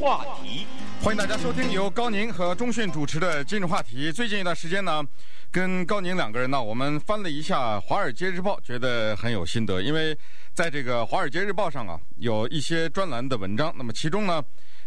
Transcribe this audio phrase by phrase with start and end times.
[0.00, 0.66] 话题。
[1.02, 4.10] 欢迎大家收听由高宁和钟迅主持的《今日话题》。
[4.14, 5.04] 最近一段时间呢，
[5.50, 9.82] 跟高宁两个人呢，我们翻了一下《华尔街日报》，觉得很有心得。
[9.82, 10.16] 因为
[10.54, 13.72] 在这个《华尔街日报》上啊，有一些专栏的文章。
[13.76, 14.42] 那么其中呢，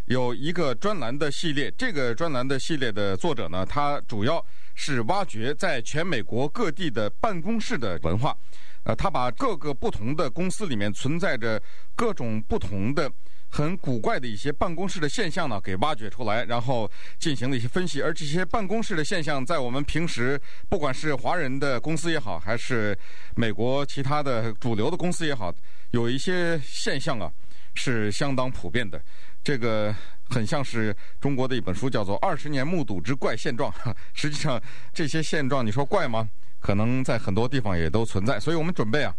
[0.06, 1.72] 有一个专栏的系列。
[1.78, 4.44] 这个专栏的系列的作者呢，他主要
[4.74, 8.36] 是挖掘在全美国各地的办公室的文化。
[8.84, 11.62] 呃，他把各个不同的公司里面存在着
[11.96, 13.12] 各种不同的。
[13.56, 16.90] 很古怪的一些办公室的现象呢，给挖掘出来，然后
[17.20, 18.02] 进行了一些分析。
[18.02, 22.98] 而这些办公室的现象，在我们平时，不管是华人的公司也好，还是
[23.36, 25.54] 美国其他的主流的公司也好，
[25.92, 27.32] 有一些现象啊，
[27.76, 29.00] 是相当普遍的。
[29.44, 29.94] 这个
[30.32, 33.72] 很像是中国的一本书，叫做《二十年目睹之怪现状》。
[34.16, 34.60] 实际上，
[34.92, 36.28] 这些现状你说怪吗？
[36.60, 38.40] 可能在很多地方也都存在。
[38.40, 39.14] 所以我们准备啊，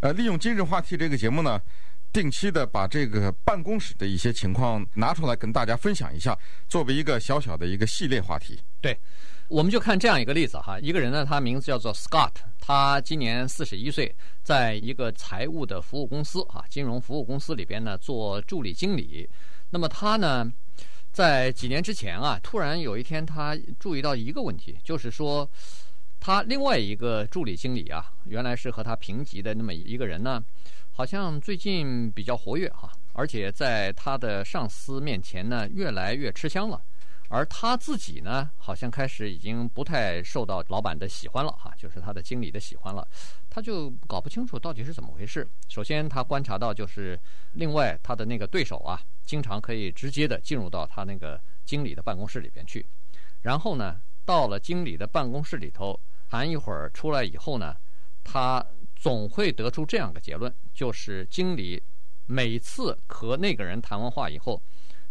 [0.00, 1.60] 呃，利用今日话题这个节目呢。
[2.16, 6.34] 定期的把这个办公室的一些情况拿出来跟大家分享一下，
[6.66, 8.58] 作为一个小小的一个系列话题。
[8.80, 8.98] 对，
[9.48, 19.28] 我们就看这样一个例子哈，一个人呢，他名字叫做 Scott，他今年四十一岁，在一个财务的服务公司啊，金融服务公司里边呢做助理经理。
[19.68, 20.50] 那么他呢，
[21.12, 25.46] 在几年之前啊，突然有一天他注意到一个问题，就是说
[26.18, 30.42] 他另外一个助理经理啊，原来是和他平级的那么一个人呢。
[30.96, 36.82] 好像最近比较活跃哈，而且在他的上司面前呢，越来越吃香了，
[37.28, 43.06] 而他自己呢，好像开始已经不太受到老板的喜欢了哈，就是他的经理的喜欢了，
[43.50, 45.46] 他就搞不清楚到底是怎么回事。
[45.68, 47.20] 首先，他观察到就是，
[47.52, 52.88] 另外他的那个对手啊，经常可以直接的进入到他那个经理的办公室里边去，
[53.42, 57.76] 然后呢，到了经理的办公室里头谈一会儿，出来以后呢，
[58.24, 58.64] 他。
[58.98, 61.82] 总会得出这样的结论，就是经理
[62.26, 64.62] 每次和那个人谈完话以后，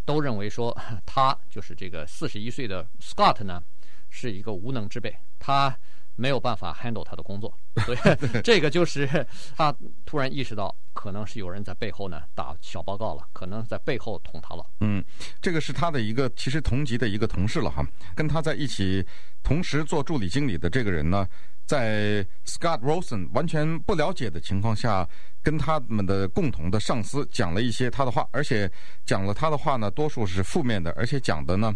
[0.06, 0.72] 都认为说
[1.08, 3.64] 他就是这个四十一岁的 Scott 呢，
[4.12, 5.76] 是一个无能之辈，他
[6.16, 7.52] 没有办法 handle 他的工作，
[7.84, 7.98] 所以
[8.44, 9.08] 这个就是
[9.58, 9.76] 他
[10.06, 14.64] 突然意识到，可能是有人在背后呢打小报告了，可能在背后捅他了。
[14.82, 15.04] 嗯，
[15.42, 17.84] 这个是他的一个其实同级的一个同事了哈，
[18.14, 19.04] 跟他在一起
[19.42, 21.28] 同时做助理经理的这个人呢。
[21.66, 25.08] 在 Scott Rosen 完全不了解的情况下，
[25.42, 28.72] 跟他们的共同的上司讲了一些他的话，而且
[29.06, 31.76] 讲了他的话呢，多数是负面的，而且讲的呢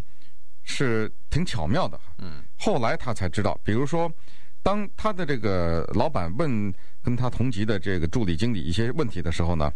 [0.64, 2.00] 是挺巧妙的。
[2.20, 2.44] 嗯。
[2.58, 4.12] 后来他才知道，比如说，
[4.62, 9.72] 当他的这个老板问跟他同级的这个助理经理一些问题的时候呢，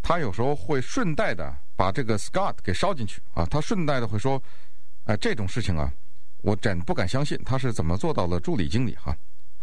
[0.00, 4.40] 他有时候会顺带的把这个 Scott 给捎进去啊，他顺带的会说，
[5.06, 5.92] 哎、呃，这种事情啊，
[6.42, 9.16] 我真不敢相信他是怎么做到了助理经理哈。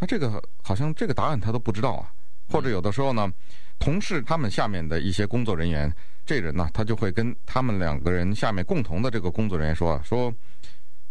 [0.03, 2.11] 他这个好像这个答案他都不知道啊，
[2.49, 3.31] 或者有的时候呢，
[3.79, 5.89] 同事他们下面的一些工作人员，
[6.25, 10.33] 这人呢，他就会跟他们两个人下面共同的这个工作人员说说，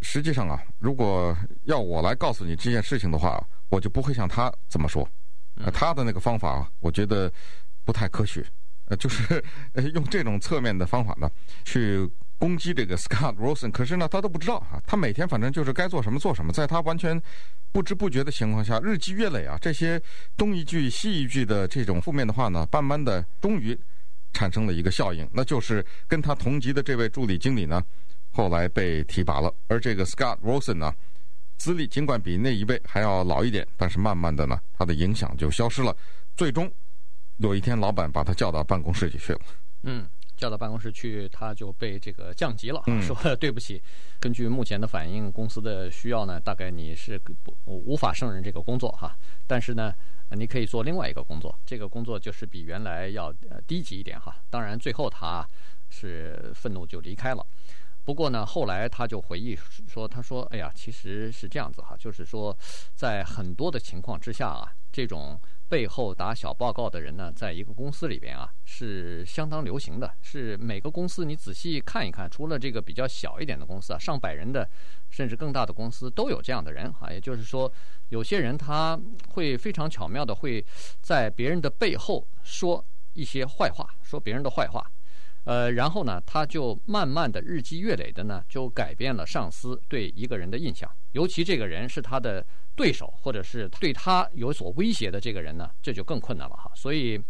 [0.02, 5.08] 实际上啊，如果要我来告诉你这件事情的话，我就不会像他这么说，
[5.54, 7.32] 呃，他的那个方法我觉得
[7.86, 8.44] 不太科学，
[8.88, 9.42] 呃，就是
[9.94, 11.30] 用这种侧面的方法呢
[11.64, 12.06] 去。
[12.38, 14.82] 攻击这个 Scott Rosen，可是呢，他都不知道啊。
[14.84, 17.16] 他每天反正就是该做什么做什么，在他完全
[17.72, 20.00] 不知不觉的情况下，日积月累啊，这些
[20.36, 23.76] 东一句西一句的这种负面的话呢，慢慢的终于
[24.32, 27.82] 产生了一个效应，那就是跟他同级的这位助理经理呢，
[28.30, 29.52] 后来被提拔了。
[29.68, 30.94] 而这个 Scott Rosen 呢，
[31.56, 35.96] 资历尽管比那一位还要老一点，但是慢慢的呢，他的影响就消失了。
[36.36, 36.70] 最终
[37.38, 39.40] 有一天，老板把他叫到办公室里去了。
[39.84, 40.06] 嗯。
[40.42, 43.80] 叫到办公室去，他就被这个降级了，说对不起，
[44.18, 49.16] 根据目前的反应，公司的需要呢，大概你是不无法胜任这个工作哈。
[49.46, 49.94] 但是呢，
[50.30, 53.32] 你可以做另外一个工作，这个工作就是比原来要
[53.68, 54.34] 低级一点哈。
[54.50, 55.46] 当然，最后他
[55.90, 57.46] 是愤怒就离开了。
[58.02, 62.52] 不过呢，后来他就回忆说，他说：“哎呀，其实是这样子哈，就是说，
[62.96, 65.40] 在很多的情况之下啊，这种。”
[65.72, 70.12] 背后打小报告的人呢，在一个公司里边啊，是相当流行的。
[70.20, 74.68] 是每个公司你仔细看一看，除了这个比较小一点的公司啊，上百人的，
[75.08, 77.10] 甚至更大的公司都有这样的人哈。
[77.10, 77.72] 也就是说，
[78.10, 80.62] 有些人他会非常巧妙的会
[81.00, 82.84] 在别人的背后说
[83.14, 84.84] 一些坏话，说别人的坏话。
[85.44, 96.70] 呃，然后呢，他就慢慢的日积月累的呢，就改变了上司对一个人的印象，尤其这个人是他的对手，或者是对他有所威胁的这个人呢，这就更困难了哈。
[96.74, 97.20] 所以，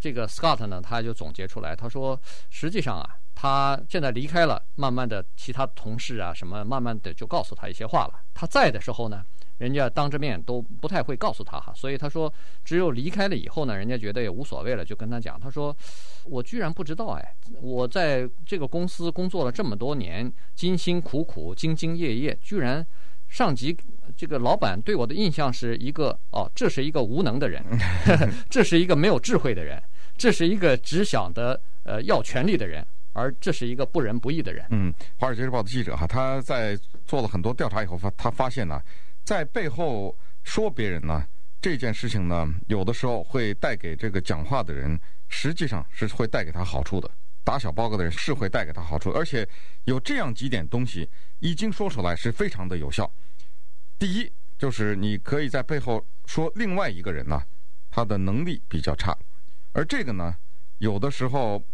[0.00, 8.20] 这个 Scott 呢，他就总结出来，他说，实际上啊，他现在离开了，慢慢的其他同事啊什么，慢慢的就告诉他一些话了。
[8.34, 9.24] 他在的时候呢，
[9.58, 12.32] 人家当着面都不太会告诉他哈，所以他说
[12.64, 15.76] 只有离开了以后呢，人家觉得也无所谓了，就跟他讲，他说
[16.24, 22.86] 我居然不知道哎，我在这个公司工作了这么多年，辛辛苦苦、兢兢业业，居然
[23.28, 23.76] 上级
[24.16, 27.62] 这个老板对我的印象是一个哦，这是一个无能的人，
[28.50, 29.82] 这是一个没有智慧的人，
[30.16, 32.86] 这是一个只想的呃要权力的人。
[33.14, 34.64] 而这是一个不仁不义的人。
[34.70, 38.80] 嗯，《华尔街日报》的记者哈，他在做了很多调查以后发，他发现呢，
[39.24, 41.26] 在背后说别人呢
[41.60, 44.96] 这件事情呢，有的时候会带给这个讲话的人，
[45.28, 47.10] 实际上是会带给他好处的。
[47.48, 49.48] 打小报告的人是会带给他好处，而且
[49.84, 51.08] 有这样几点东西
[51.38, 53.10] 一经说出来是非常的有效。
[53.98, 57.42] 第一，就是你可以在背后说另外一个人呢，
[57.90, 59.16] 他的能力比较差，
[59.72, 60.36] 而这个呢，
[60.76, 61.64] 有的时候。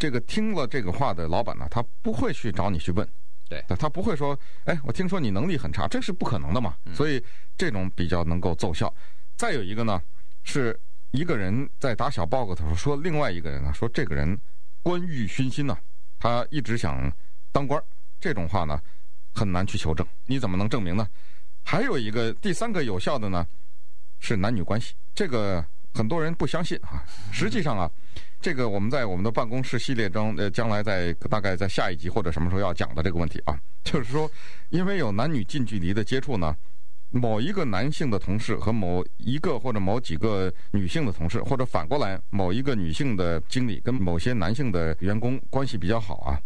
[0.00, 3.04] 这个听了这个话的老板呢，他不会去找你去问，
[3.48, 6.76] 对，他不会说，哎，我听说你能力很差，这是不可能的嘛。
[6.94, 7.20] 所以
[7.56, 8.94] 这种比较能够奏效。
[9.34, 10.00] 再有一个呢，
[10.44, 10.78] 是
[11.10, 14.40] 一个人在打小报告的时候说，另外一个人呢说这个人
[14.88, 15.76] 官欲熏心呐，
[16.18, 17.12] 他一直想
[17.52, 17.78] 当官，
[18.18, 18.80] 这种话呢
[19.34, 21.06] 很难去求证，你怎么能证明呢？
[21.62, 23.46] 还有一个第三个有效的呢
[24.18, 25.62] 是男女关系，这个
[25.92, 27.90] 很多人不相信啊， 实际上啊。
[28.40, 34.30] 这个我们在我们的办公室系列中，呃，将来在大概在下一集或者什么时候要讲的这个问题啊，就是说，
[34.70, 36.56] 因为有男女近距离的接触呢，
[37.10, 46.40] 某一个男性的同事和某一个或者某几个女性的同事，或者反过来某一个女性的经理跟某些男性的员工关系比较好啊，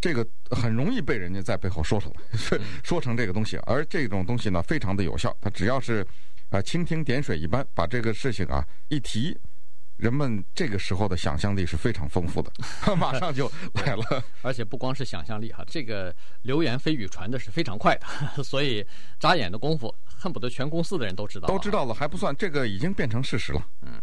[0.00, 6.06] 这个很容易被人家在背后说出来， 说成这个东西，而这种东西呢，非常的有效，它只要是
[6.50, 9.36] 啊蜻蜓点水一般把这个事情啊一提。
[9.96, 12.50] 人们这个时候的想象力是非常丰富的，
[12.96, 14.24] 马上就来了。
[14.42, 18.84] 而且不光是想象力哈，这个流言蜚语传的是非常快的， 所以
[19.20, 21.46] 眨眼的功夫，恨不得全公司的人都知道。
[21.46, 23.66] 都知道了还不算，这个已经变成事实了。
[23.82, 24.02] 嗯，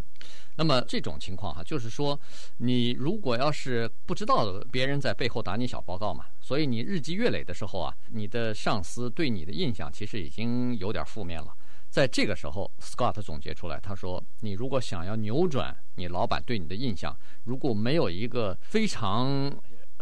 [0.56, 2.18] 那么这种情况哈，就是说，
[2.56, 11.54] 你如果要是不知道别人在背后打你小报告嘛，所以你日积月累的时候啊，你的上司对你的印象其实已经有点负面了。
[11.92, 19.54] 在这个时候，Scott 总结出来，他说：“你如果想要扭转你老板对你的印象，如果没有一个非常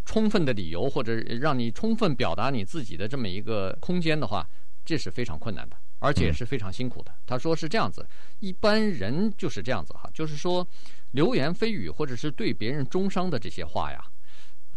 [0.05, 4.49] 充分的理由，或者让你充分表达你自己的这么一个空间的话，
[4.85, 8.09] 这是非常困难的，而且也是非常辛苦的。”他说是这样子，
[8.39, 10.65] 一般人就是这样子哈，就是说
[11.11, 14.01] 流言蜚语或者是对别人中伤的这些话呀，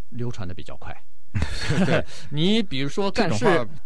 [0.10, 0.92] 流传的比较快。
[1.86, 3.46] 对，你比如说干事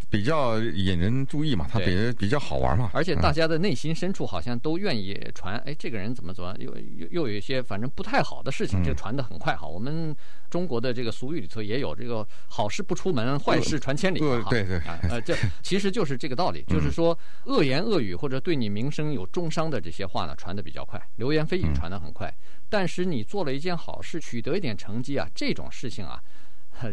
[0.09, 9.65] 比较引人注意嘛，他比比较好玩嘛，而且大家的内心深处好像都愿意传，哎，这个人怎么怎么又又又有一些反正不太好的事情，这传的很快哈。
[9.65, 10.15] 我们
[10.49, 14.49] 中国的这个俗语里头也有这个好事不出门，坏事传千里哈。
[14.49, 14.79] 对对，
[15.09, 22.33] 呃，这 其实就是这个道理，就是说恶言恶语或者对你名声有重伤的这些话呢，传的比较快，流言蜚语传的很快。
[22.69, 26.21] 但是你做了一件好事，取得一点成绩啊，这种事情啊。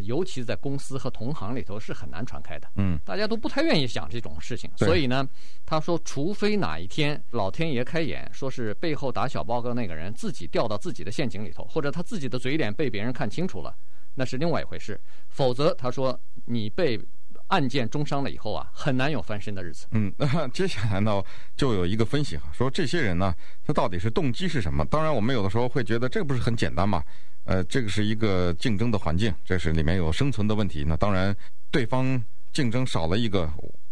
[0.05, 5.29] 尤其在公司和同行里头是很难传开的，嗯，大家都不太愿意讲这种事情，所以呢，
[5.67, 13.75] 他说，除非哪一天老天爷开眼，说是背后打小报告那个人自己掉到自己的陷阱里头，或者他自己的嘴脸被别人看清楚了，
[14.15, 15.01] 那是另外一回事。
[15.29, 16.99] 否则，他说你被
[17.49, 19.87] 案件中伤了以后啊，很难有翻身的日子。
[19.91, 21.23] 嗯，那接下来呢，
[21.57, 23.35] 就有一个分析哈，说这些人呢，
[23.65, 24.85] 他到底是动机是什么？
[24.87, 27.05] 当然，我们有的时候会觉得这不是很简单嘛。
[27.45, 30.83] 呃，这个是一个竞争的环境，这是里面有生存的问题。
[30.87, 31.37] 那当然，
[31.71, 32.23] 对方
[32.55, 33.47] 竞争少了一个，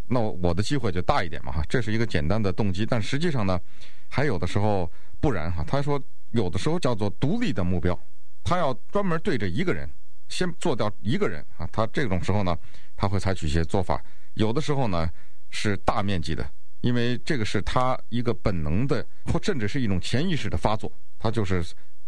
[0.09, 1.63] 那我的机会就大一点嘛哈。
[1.69, 3.61] 这是一个简单的动机，但实际上呢，
[4.09, 4.91] 还有的时候
[5.21, 5.63] 不然哈。
[5.67, 7.99] 他说，有的时候叫做独立的目标，
[8.43, 9.87] 他要专门对着一个人，
[10.29, 11.69] 先做掉一个人啊。
[11.71, 12.59] 他这种时候呢，
[12.97, 14.03] 他会采取一些做法。
[14.33, 15.07] 有的时候呢，
[15.51, 21.63] 是大面积的，因为这个是他一个本能的，或甚至是一种潜意识的发作，他就是。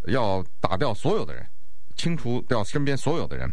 [0.07, 1.47] 要打掉所有的人，
[1.97, 3.53] 清除掉身边所有的人。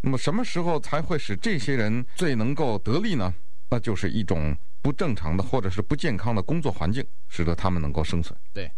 [0.00, 3.32] 那么什么时候才会使这些人最能够得利呢？
[3.70, 8.38] 那就是一种不正常的或者是不健康的工作环境，使得他们能够生存。
[8.52, 8.70] 对，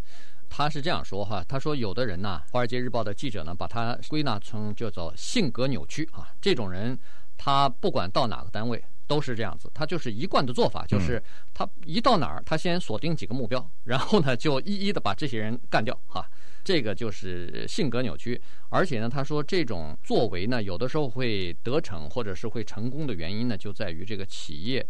[0.48, 1.42] 他是这样说哈。
[1.48, 6.28] 他说，有的人呢，《华尔街日报》的记者呢，把他归纳成叫做性格扭曲啊。
[6.40, 6.96] 这种人，
[7.36, 11.20] 他不管到哪个单位都是这样子，他就是一贯的做法，就是
[11.52, 16.28] 他一到哪儿，他先锁定几个目标，然后呢，就一一的把这些人干掉哈。
[16.64, 18.40] 这个就是性格扭曲，
[18.70, 24.84] 而且呢，他说这种作为呢，有的时候会得逞或者是会成功的原因呢，就在于这个企业，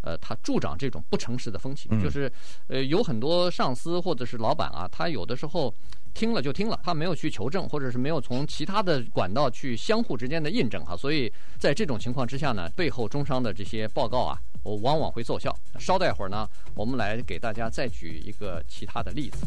[0.00, 2.30] 呃，他助长这种不诚实的风气，嗯、就是
[2.66, 5.72] 呃，有很多上司或者是老板啊，他有的时候
[6.12, 15.56] 听了就听了，他没有去求证，或者是没有从其他的管道去相互之间的印证哈，所以在这种情况之下呢，背后中伤的这些报告啊，我往往会奏效。
[15.78, 19.46] 稍待会儿呢，我们来给大家再举一个其他的例子。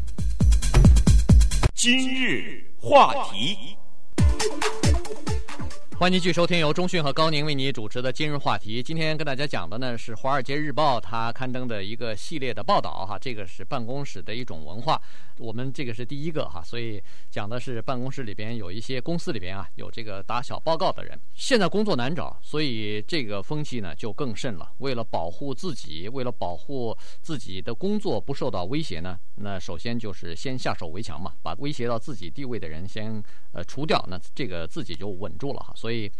[1.85, 3.77] 今日话题。
[6.03, 8.83] 欢迎继续收听由中讯和高宁为你主持的今日话题。
[8.83, 15.01] 今天跟大家讲的呢是《华尔街日报》它刊登的一个系列的报道哈，这个是办公室的一种文化。
[15.37, 21.17] 我们这个是第一个哈，所以讲的是办公室里边有一些公司里边啊有这个打小报告的人。
[21.33, 24.69] 现在工作难找，所以这个风气呢就更甚了。
[24.79, 35.71] 为了保护自己，为了保护自己的工作不受到威胁呢，那首先就是先下手为强嘛，把威胁到自己地位的人先呃除掉，那这个自己就稳住了哈。
[35.73, 35.92] 所以。
[35.93, 36.11] 以，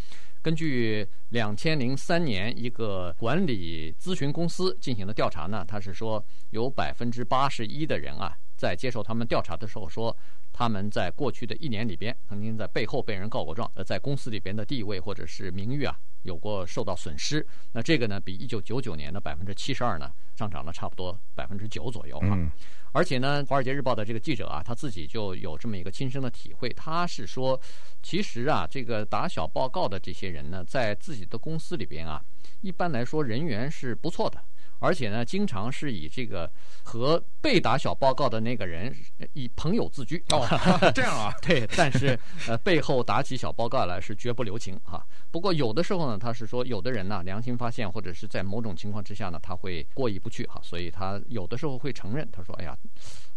[0.41, 10.15] 根据两千零三年一个管理咨询公司进行的调查呢，他是说有百分之八十一的人啊，在接受他们调查的时候说，
[10.51, 17.45] 他们在过去的一年里边，曾经在背后被人告过状，呃，在公司里边的地位或者是名誉啊，有过受到损失。
[17.71, 22.29] 那这个呢，比一九九九年的百分之七十二呢，上涨了差不多百分之九左右啊。
[22.31, 22.51] 嗯
[22.95, 26.69] 而且呢，《华尔街日报》的这个记者啊，他自己就有这么一个亲身的体会。
[26.69, 27.59] 他是说，
[28.03, 32.23] 其实啊，这个打小报告的这些人呢，在自己的公司里边啊，
[32.61, 34.39] 一般来说人缘是不错的。
[34.79, 36.49] 而且呢，经常是以这个
[36.83, 38.93] 和被打小报告的那个人
[39.33, 40.45] 以朋友自居哦，
[40.93, 41.33] 这样啊？
[41.41, 45.05] 对，但是呃，背后打起小报告来是绝不留情哈。
[45.31, 52.77] 不过有的时候呢，他是说有的人呢，良心发现或者是在某种情况之下呢，他会过意不去哈，所以他有的时候会承认，他说：“哎呀，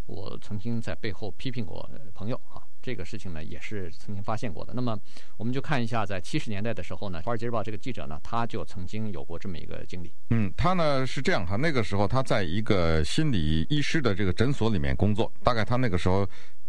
[0.05, 4.71] 我曾经在背后批评过朋友哈。”这个事情呢，也是曾经发现过的。
[4.73, 4.97] 那么，
[5.35, 10.09] 我们就看一下，在七十年代的时候呢，《华尔街日报》这个记者呢，他就曾经有过这么一个经历。
[10.29, 16.25] 嗯，他呢是这样哈，那个时候他在一个心理医师的这个诊所里面工作，大概他那个时候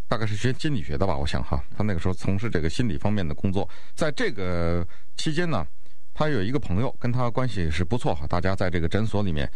[0.09, 3.69] 大概是学心理学的吧，我想哈，他那个时候从事这个心理方面的工作。
[3.95, 4.85] 在这个
[5.17, 5.65] 期间呢，
[6.13, 9.49] 他有一个朋友跟他关系是不错哈，大家在这个诊所里面，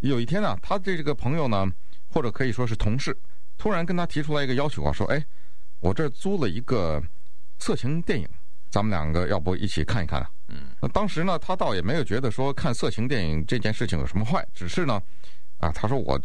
[0.00, 1.70] 有一天呢，他对这个朋友呢，
[2.08, 3.14] 或者可以说是同事，
[3.58, 5.22] 突然跟他提出来一个要求啊，说哎。
[5.86, 7.00] 我这租了一个
[7.60, 8.28] 色情电影，
[8.70, 10.28] 咱们两个要不一起看一看啊？
[10.48, 15.00] 嗯，那当时呢，他倒也没有觉得说看色情电影这件事情有什么坏，只是呢，
[15.58, 16.20] 啊，他说我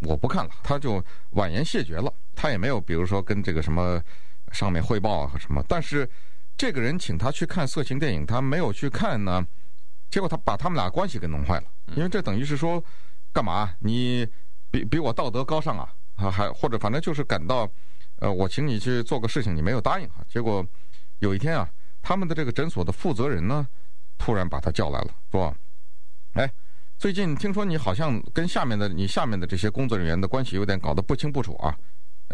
[0.00, 2.12] 我不看了，他就婉言谢绝了。
[2.34, 3.98] 他也没有比如说跟这个什么
[4.52, 6.06] 上面汇报啊和什么，但是
[6.58, 9.42] 这个人请他去看色情电影，他没有去看呢，
[10.10, 11.64] 结果他把他们俩关系给弄坏了，
[11.96, 12.84] 因为这等于是说，
[13.32, 14.28] 干嘛你
[14.70, 15.90] 比比我道德高尚啊？
[16.16, 17.66] 啊，还或者反正就是感到。
[18.20, 20.24] 呃，我请你去做个事情，你没有答应哈。
[20.28, 20.64] 结果
[21.18, 21.68] 有一天啊，
[22.00, 23.66] 他们的这个诊所的负责人呢，
[24.18, 25.54] 突然把他叫来了，说
[26.34, 26.50] ：“哎，
[26.98, 31.76] 最近听说你好像跟下面的你下面的这些工作人员的关系有点搞得不清不楚啊。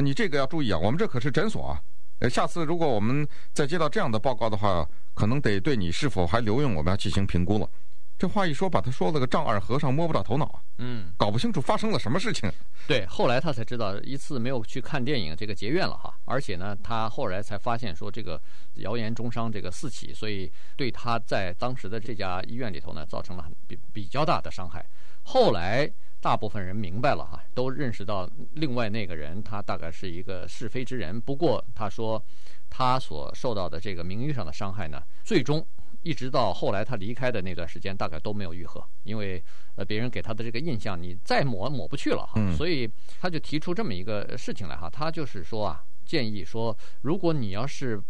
[0.03, 1.81] 你这个要注意啊，我们这可是诊所啊。
[2.19, 7.71] 呃，下次如果我们再接到这样的报告的话，可能得对你是否还留用我们要进行评估了。”
[8.19, 10.61] 这话一说，把他说了个丈二和尚摸不着头脑啊！
[10.79, 12.51] 嗯，搞不清楚发生了什么事情。
[12.89, 16.19] 对，后来他才知道，一次没有去看电影，这个结怨了哈。
[16.25, 18.41] 而且呢，他后来才发现说，这个
[18.77, 24.83] 谣言中伤这个四起，所以对他在当时的这家医院里头呢，造成了很比比较大的伤害。
[25.25, 31.21] 后来大部分人明白了哈，都认识到另外那个人他大概是一个是非之人。
[31.21, 32.25] 不过他说，
[32.71, 35.67] 他所受到的这个名誉上的伤害呢，最终。
[36.07, 39.43] 一直到后来他离开的那段时间，大概都没有愈合，因为
[39.75, 48.01] 呃别人给他的这个印象，你再抹抹不去了哈，所以他就提出这么一个事情来哈，他就是说啊，建议说，如果你要是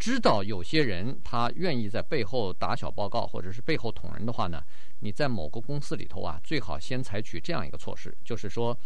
[0.00, 4.60] 知道有些人他愿意在背后打小报告或者是背后捅人的话呢，
[4.98, 8.76] 你在某个公司里头啊，最好先采取这样一个措施，就是说，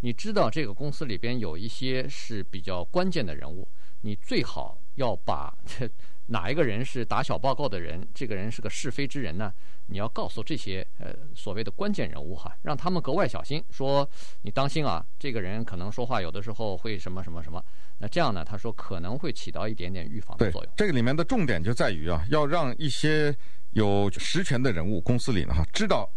[0.00, 3.66] 你知道这个公司里边有一些是比较关键的人物，
[4.02, 5.90] 你最好要把这。
[6.32, 8.06] 哪一个人是打小报告的人？
[8.14, 9.52] 这个人是个是非之人呢？
[9.86, 13.60] 你要告诉这些呃所谓的关键人物哈，让他们格外小心。
[13.68, 14.08] 说
[14.42, 17.60] 你当心啊，这个人可能说话有的时候会什么什么什么。
[17.98, 20.72] 那这样呢，他说可能会起到一点点预防的作用。
[20.76, 23.34] 这个里面的重点就在于啊，要让一些
[23.70, 26.08] 有实权的人物公司里呢哈，知道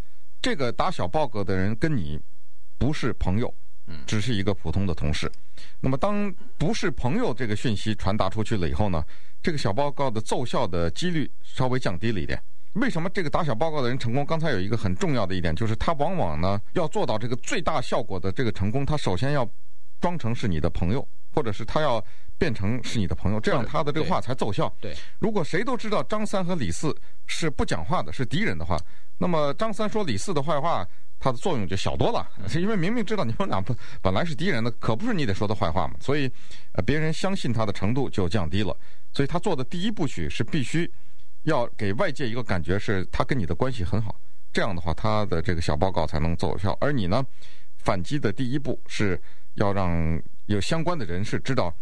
[0.43, 2.21] 这个打小报告的人跟你
[2.77, 3.51] 不是朋友，
[3.87, 5.31] 嗯，只是一个普通的同事。
[5.79, 9.03] 那么当不是朋友这个讯息传达出去了以后呢？
[9.43, 12.41] 这个小报告的奏效的几率稍微降低了一点。
[12.73, 14.25] 为什么这个打小报告的人成功？
[14.25, 19.47] 刚才有一个很重要的一点，就是他往往呢要做到这个最大效果的这个成功，他首先要
[19.99, 22.03] 装成是你的朋友，或者是他要
[22.37, 24.73] 变成是你的朋友，这样他的这个话才奏效。
[24.79, 26.95] 对，如果谁都知道张三和李四
[27.27, 28.75] 是不讲话的，是敌人的话，
[29.17, 30.87] 那么张三说李四的坏话，
[31.19, 32.27] 它的作用就小多了。
[32.59, 36.31] 因为明明知道你们俩不 本来是敌人的，可不是你得说他坏话嘛，所以
[36.71, 38.75] 呃别人相信他的程度就降低了。
[39.13, 40.89] 所以他做的第一步曲是必须
[41.43, 44.19] 要给外界一个感觉，是他跟你的关系很好，
[44.51, 46.77] 这样的话，他的这个小报告才能奏效。
[46.81, 47.23] 而你呢，
[47.77, 49.21] 反击的第一步是
[49.55, 51.73] 要让有相关的人士知道。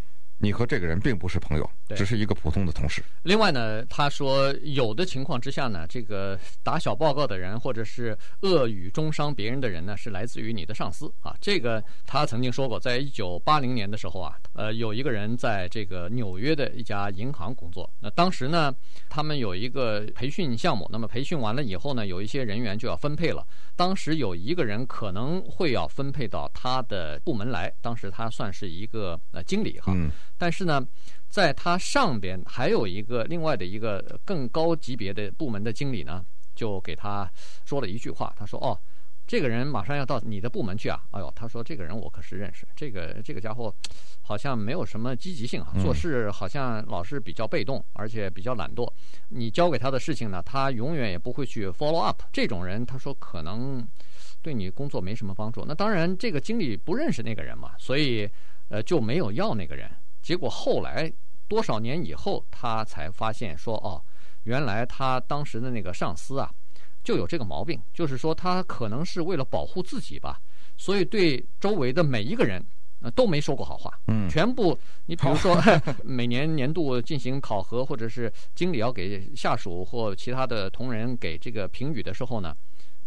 [0.41, 3.03] 你和这个人并不是朋友，只是一个普通的同事。
[3.24, 11.36] 另外呢，他说有的情况之下呢，这个打小报告的人或者是恶语中伤别人的人呢，是来自于你的上司啊。
[11.39, 17.88] 这个他曾经说过，在一九八零年的时候啊，呃，有一个人在这个纽约的一家银行工作。
[18.00, 18.74] 那当时呢，
[19.10, 23.45] 他们有一个培训项目，那么培训完了以后呢，有一些人员就要分配了。
[23.75, 29.93] 当时有一个人可能会要分配到他的部门来，当时他算是一个呃经理哈。
[29.95, 30.10] 嗯
[30.41, 30.83] 但是呢，
[31.29, 37.31] 在他上边还有一个另外的一个更高级别的部门的经理呢，就给他
[37.63, 38.75] 说了一句话，他说：“哦，
[39.27, 43.71] 这个人马上要到你的部门去啊！”哎呦，他说：“这个人我可是认识，这个这个家伙
[44.24, 48.91] 好像没有什么积极性啊，做事好像老是比较被动，而且比较懒惰。
[49.29, 52.24] 你交给他的事情呢，他永远也不会去 follow up。
[52.33, 53.88] 这种人，他说可能
[54.41, 55.63] 对你工作没什么帮助。
[55.67, 58.27] 那当然，这个经理不认识那个人嘛，所以
[58.69, 59.88] 呃就没有要那个人。”
[60.22, 61.12] 结果后来
[61.48, 64.01] 多少年以后，他才发现说：“哦，
[64.44, 66.50] 原来他当时的那个上司啊，
[67.04, 70.40] 就有这个毛病，就是说他可能是为了保护自己吧，
[70.78, 72.63] 所以对周围的每一个人，
[73.01, 74.00] 呃，都没说过好话。
[74.08, 75.62] 嗯，全部你比如说
[76.06, 82.56] 每年年度进行考核，或者是经理要给下属或其他的同仁给这个评语的时候呢。”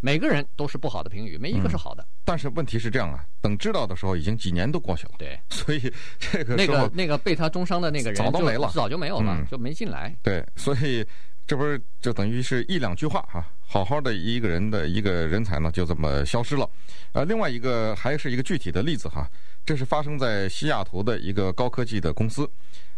[0.04, 2.02] 每个人都是不好的评语，没一个是好的。
[2.02, 5.12] 嗯、但是问题是这样啊，等知道的时候，已经几年都过去了。
[5.16, 5.80] 对，所以
[6.20, 10.14] 这个那个那个被他中伤的那个人早都没了，早就没有了，嗯、就没进来。
[10.22, 11.02] 对，所以
[11.46, 16.68] 这不是就等于是一两句话哈、啊，好好的一个人的一个人才呢，就这么消失了。
[17.12, 19.26] 呃，另外一个还是一个具体的例子哈，
[19.64, 22.46] 这是发生在西雅图的一个高科技的公司，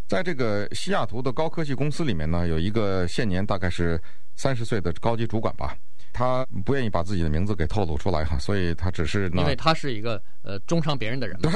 [0.08, 4.02] 在这个西雅图的高科技公司里面呢，有一个现年大概是
[4.34, 5.76] 三十岁的高级主管吧。
[6.16, 11.52] 他不愿意把自己的名字给透露出来哈，所以他只是因为他是一个呃中伤别人的人嘛，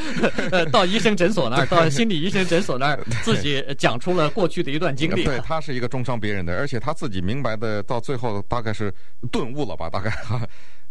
[0.72, 5.22] 到医生诊所那儿，到心理医生诊所那儿，自己讲出了过去的一段经历。
[5.22, 8.90] 对，他是一个中伤别人的，而且他自己明白的，到最后大概是
[9.30, 10.40] 顿悟了吧，大概哈，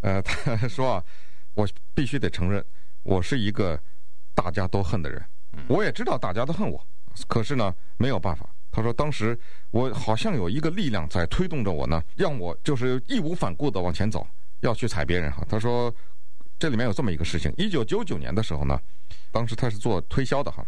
[0.02, 1.04] 呃， 他说啊，
[1.56, 2.64] 我必须得承认，
[3.02, 3.80] 我是一个
[4.36, 5.20] 大家都恨的人，
[5.68, 6.80] 我也知道大家都恨我，
[7.28, 8.48] 可是呢，没有办法。
[8.74, 9.38] 他说：“当时
[9.70, 14.26] 我好像有一个力量在推动着我呢，让我就是义无反顾地往前走，
[14.62, 15.94] 要去踩别人哈。”他说
[16.58, 18.80] ：“这里面有这么一个事情，一九九九年的时候呢，
[19.32, 20.66] 当时他是做推销的哈，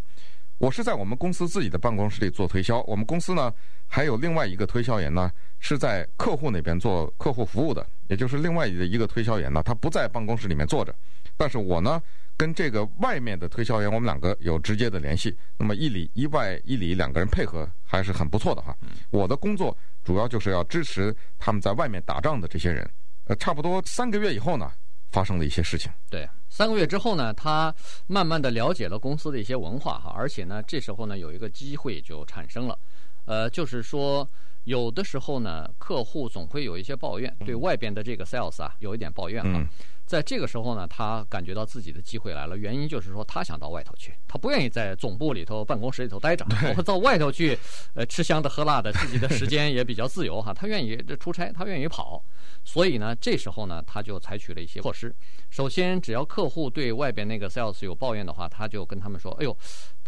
[0.60, 3.52] 我是在我们公司自己的办公室里做推销，我们公司呢
[3.88, 10.94] 还有另外一个推销员呢是在客户那边做客户服务的，也就是另外的一个推销员呢，他不在办公室里面坐着，
[11.36, 12.00] 但是我呢。”
[12.38, 15.36] 跟这个外面的推销员，我们两个有直接的联系。
[15.58, 18.76] 那么一里一外一里两个人配合还是很不错的哈。
[19.10, 22.90] 我的工作主要就是要支持他们在外面打仗的这些人。
[23.26, 24.72] 呃，差不多三个月以后呢，
[25.12, 25.92] 发生了一些事情。
[26.10, 27.74] 对，三个月之后呢，他
[28.06, 32.78] 慢慢的了解了公司的一些文化哈，而且呢，这时候呢，有一个机会就产生了，
[33.26, 34.30] 呃，就是说
[34.66, 39.54] 有的时候呢，客户总会有一些抱怨，对外边的这个 sales 啊，有一点抱怨哈。
[39.56, 39.68] 嗯
[40.06, 42.56] 在这个时候呢，他感觉到自己的机会来了。
[42.58, 46.46] 原因就是说，他想到外头去，他不愿意在总部里头、办公室里头待着，
[46.78, 47.58] 我到外头去，
[47.96, 50.54] 呃，吃香的喝辣的，自己的时间也比较自由哈。
[50.56, 52.24] 他愿意这出差，他愿意跑。
[52.64, 55.14] 所以呢，这时候呢，他就采取了一些措施。
[55.50, 59.58] 首先，只要客户对外边那个 sales 有抱怨的话，他就跟他们说：“哎呦。”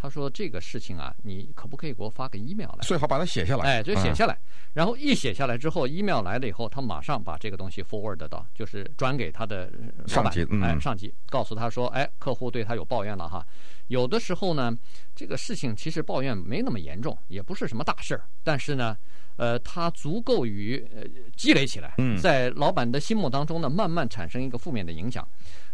[0.00, 2.78] 他说：“这个事情啊，你可不可以给我发个 email 来？
[2.82, 3.64] 最好把它写下来。
[3.64, 4.34] 哎，就写下来。
[4.34, 4.40] 嗯、
[4.74, 9.68] 然后一写下来之后，email 来了以后，他马上把这个东西 forward 到，就是转给他的，
[10.06, 13.44] 上级，嗯、哎，上级告诉他说：，哎，客户对他有抱怨了哈。
[13.88, 14.72] 有的时候呢，
[15.16, 18.96] 这个事情其实抱怨没那么严重，也不是什么大事儿，但是呢，
[19.38, 21.02] 呃，它足够于呃
[21.34, 25.26] 积累起来，在老板的心目当中呢，慢慢产生一个负面的影响。”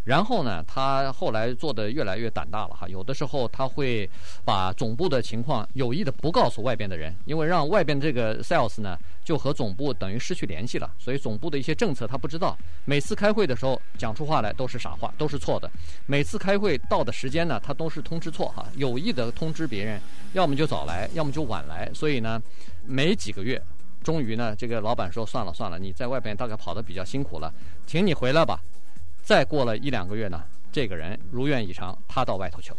[0.05, 2.87] 然后呢，他后来做的越来越胆大了哈。
[2.88, 4.07] 有的时候他会
[4.44, 10.92] 把总部的情况有意的不告诉外边的人，因为让外边这个 sales 呢就和总部等于失去联系了。
[10.98, 12.55] 所以总部的一些政策他不知道。
[12.85, 15.70] 每次开会的时候讲出话来都是傻话，都是错的。
[16.05, 19.98] 每次开会到的时间呢，他都是通知错哈，有意的通知别人，
[20.35, 21.90] 要么就早来，要么就晚来。
[21.94, 22.38] 所以呢，
[22.86, 23.60] 没几个月，
[24.02, 27.52] 终于呢，这个老板说算了算了，你在外边大概跑的比较辛苦了，
[27.86, 28.60] 请你回来吧。
[29.22, 32.76] 再过了一两个月呢，这个人如愿以偿，他到外头去了。